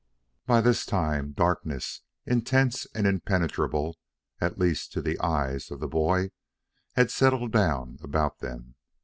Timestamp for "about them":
8.01-8.73